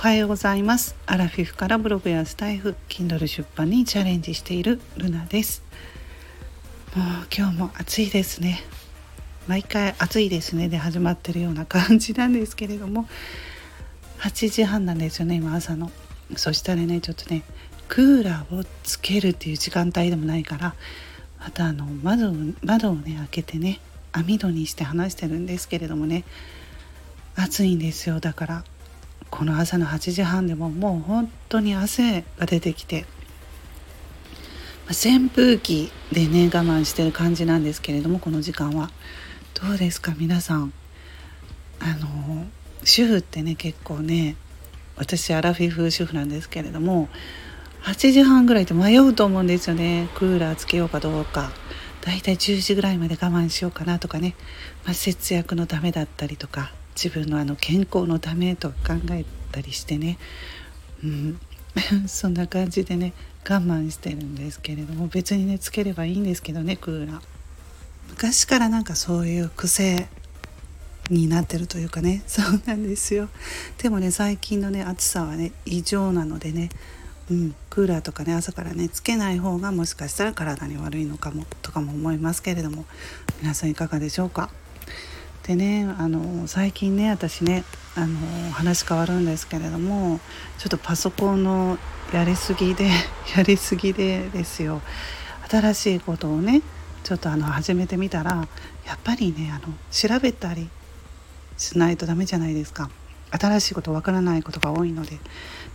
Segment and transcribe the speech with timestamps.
[0.00, 0.96] はようございます。
[1.04, 5.62] アラフィフからブログやスタイフ Kindle 出版にチャレンジしているルナです。
[6.96, 8.62] もう今日も暑いですね。
[9.46, 10.70] 毎回暑いですね。
[10.70, 13.10] で始まってるような感じなんですけれども。
[14.20, 15.90] 8時半なんですよね今朝の。
[16.34, 17.42] そしたらねちょっとね
[17.88, 20.74] クーラーをつけるっていう時間帯でもないから
[21.38, 23.80] またあの窓を窓をね開けてね
[24.12, 26.24] 網戸にして話してるんですけれどもね。
[27.36, 28.64] 暑いんですよだから。
[29.30, 33.06] この朝の8時半でももう本当に汗が出てきて
[34.86, 38.90] ま扇風機でね我慢してる感じなんですけれどもこの時間は。
[39.54, 40.72] どうですか皆さん。
[41.78, 42.44] あの
[42.82, 44.36] 主婦ってね結構ね
[44.96, 47.08] 私アラフィフ主婦なんですけれども
[47.82, 50.08] 8時半ぐらいって迷うと思うんですよね。
[50.14, 51.50] クーラーつけようかどうか。
[52.02, 54.34] だいたい10時ぐらいまで我慢しようかなとかね、
[54.84, 56.72] まあ、節約のためだったりとか。
[57.02, 60.18] 自分のあの健康のためと考えたりしてね、
[61.02, 61.40] うん、
[62.06, 63.14] そんな感じでね
[63.48, 65.08] 我慢してるんですけれども。
[65.08, 67.22] 別にねつければいいんですけどねクーラー。
[68.10, 70.08] 昔からなんかそういう癖
[71.08, 72.22] になってるというかね。
[72.28, 73.30] そうなんですよ。
[73.78, 76.68] でもね最近のね暑さはね異常なのでね。
[77.30, 82.84] うん、クーラーとかね朝からねつけない方がもしかしたら体に悪いのかもとかも思いますけれども。
[83.40, 84.50] 皆さんいかがでしょうか？
[85.46, 87.64] でねあの最近ね私ね
[87.96, 88.16] あの
[88.52, 90.20] 話変わるんですけれども
[90.58, 91.78] ちょっとパソコンの
[92.12, 92.90] やりすぎで
[93.36, 94.82] やりすぎでですよ。
[95.48, 96.62] 新しいことをね
[97.02, 98.46] ちょっとあの始めてみたら
[98.86, 100.68] やっぱりねあの調べたり
[101.56, 102.90] しないとダメじゃないですか。
[103.32, 105.18] 新しいことわからないことが多いので。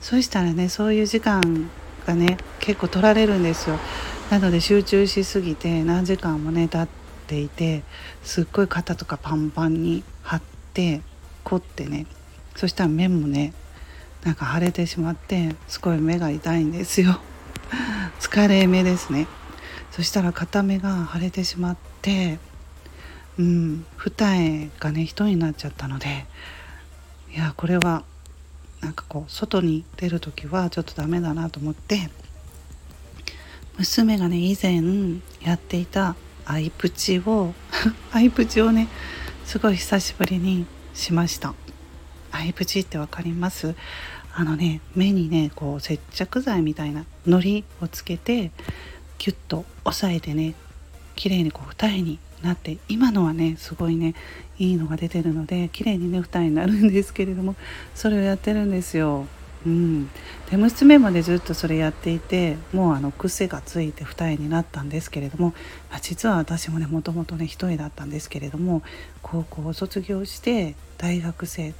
[0.01, 1.69] そしたらねそういう時間
[2.05, 3.79] がね結構取られるんですよ。
[4.29, 7.83] なので集中しすぎて何時間もね経ってていて
[8.23, 10.41] すっごい肩とかパンパンに張っ
[10.73, 11.01] て
[11.43, 12.05] 凝ってね。
[12.55, 13.53] そしたら目もね
[14.23, 17.19] なんか腫れてしまってすごい目が痛いんですよ。
[18.19, 19.27] 疲れ目ですね。
[19.91, 22.37] そしたら片目が腫れてしまって
[23.37, 26.25] うん二重がね一重になっちゃったので
[27.33, 28.03] いやこれは
[28.81, 32.09] なんかこう外に出る時はちょっとダメだなと思って
[33.77, 34.81] 娘がね以前
[35.41, 37.53] やっていたアイプチを
[38.11, 38.87] アイプチをね
[39.45, 41.53] すごい久しぶりにしました。
[42.31, 43.75] アイプチって分かります？
[44.33, 48.51] あのね目にねこう接着剤みたいな糊をつけて
[49.17, 50.55] キュッと押さえてね
[51.15, 54.13] 綺麗にこう二重になって今のはねすごいね
[54.59, 57.55] いいのが出てるので綺麗にね二重になるんですけれども
[57.93, 59.25] それをやってるんですよ。
[59.65, 60.09] うん、
[60.51, 65.53] で娘もねずっとそれやっていてもうあの癖がついて二重になったんですけれども、
[65.91, 68.83] あ、実は私もねもともとね一重だったんですけれども
[69.23, 71.73] 高校を卒業して大学生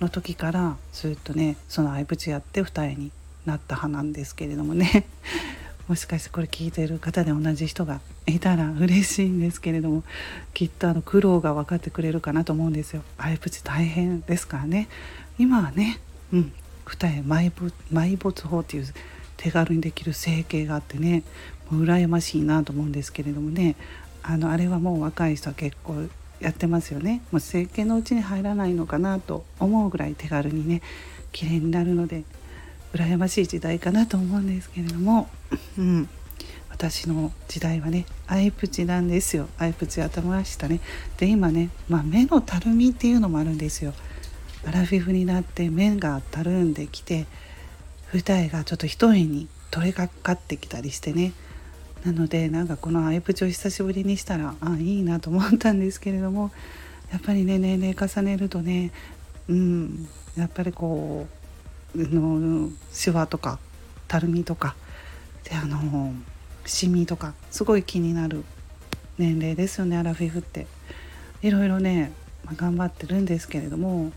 [0.00, 3.12] の時からずっとねその相ぶちやって二重に
[3.44, 5.04] なった派なんですけれどもね。
[5.86, 10.02] もしかしてこれ聞いてる方で同じ人がいたら嬉しいんですけれども
[10.54, 13.02] きっとあの苦労が分かってくれるかなと思うんですよ。
[13.18, 14.88] 相ぶち大変ですからね。
[15.38, 16.00] 今はね
[16.32, 16.52] うん。
[16.84, 17.50] 二重埋
[17.92, 18.86] 埋没法っていう
[19.36, 21.22] 手軽にできる整形があってね
[21.70, 23.76] もう羨ましいなと思うんですけれどもね
[24.22, 26.08] あのあれはもう若い人は結構
[26.40, 27.22] やってますよね。
[27.30, 30.82] もう整形のうちに入らないのかなと思うぐらい手軽にね
[31.32, 32.24] 綺麗になるので
[32.92, 35.28] 羨ましい時代かなと思うんですけれども、
[35.78, 36.08] うん、
[36.70, 39.48] 私の時代はねアイプチなんですよ。
[39.58, 40.80] アイプチやってましたね。
[41.18, 43.94] で今ね、まあ、目のたるみっていうのもあるんですよ。
[44.66, 47.26] アラフィフになって目がたるんできて
[48.12, 51.32] 二重がちょっと一重に取れかかってきたりしてね
[52.04, 56.50] なのでなんかこのアイプチを久しぶりにしたらあいいなと思ったんですけれども
[57.12, 58.92] やっぱりね年齢重ねるとね
[59.48, 61.26] うんやっぱりこ
[61.94, 63.58] うのシワとか
[64.08, 64.74] たるみとか
[65.44, 66.12] であの
[66.66, 68.44] シミとかすごい気になる
[69.18, 70.66] 年齢ですよねアラフィフって。
[71.44, 72.10] いろいろね、
[72.46, 74.12] まあ、頑張ってるんですけれども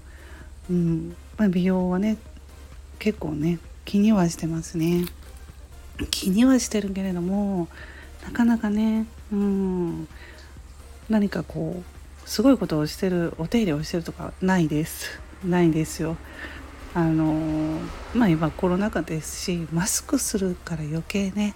[0.70, 1.16] うん。
[1.38, 2.18] まあ、美容はね
[3.00, 5.06] 結構ね気にはしてますね。
[6.12, 7.68] 気にはしてるけれども
[8.24, 10.08] なかなかねうん。
[11.10, 11.82] 何かこ
[12.26, 15.22] うすごいことをしてるお手入れをしてるとかないです。
[15.46, 16.18] ないですよ。
[16.94, 17.80] あの
[18.16, 21.54] まあ今コロナ禍ですしマスクするから余計ね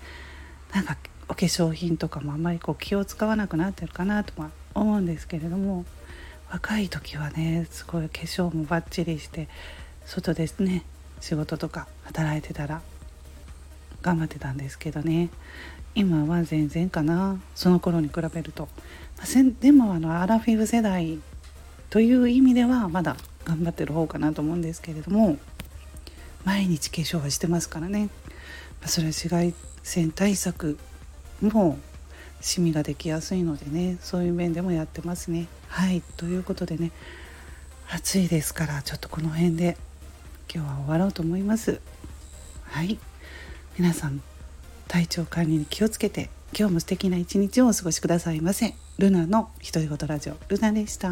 [0.73, 0.97] なんか
[1.27, 5.85] お化粧品とかもあんまりこう気を使わなくなってるかなとは思うんですけれども。
[6.51, 9.47] 若い時はねすごい化粧もバッチリして
[10.05, 10.83] 外ですね
[11.21, 12.81] 仕事とか働いてたら
[14.01, 15.29] 頑張ってたんですけどね。
[15.93, 17.39] 今は全然かな。
[17.53, 18.67] その頃に比べると、
[19.17, 19.27] まあ、
[19.59, 21.19] でもあのアラフィフ世代
[21.89, 25.37] という意味ではまだ頑張ってる方かなと思うんですけれども
[26.45, 28.09] 毎日化粧はしてますからね、
[28.79, 29.53] まあ、それは紫外
[29.83, 30.77] 線対策
[31.41, 31.77] も
[32.41, 35.47] シミができやすいのでねそういう面でもやってますね。
[35.67, 36.01] はい。
[36.17, 36.91] ということでね
[37.89, 39.77] 暑いですからちょっとこの辺で
[40.53, 41.79] 今日は終わろうと思います。
[42.65, 42.99] はい。
[43.77, 44.21] 皆さん
[44.87, 48.75] 体調管理に気をつけて今日も素敵な一日をお過ごしくださいませ。
[48.97, 51.11] ルナの独り言ラジオルナでした。